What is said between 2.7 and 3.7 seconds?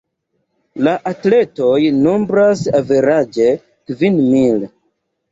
averaĝe